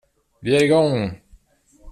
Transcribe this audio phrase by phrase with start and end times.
[0.41, 1.21] Vi är igång!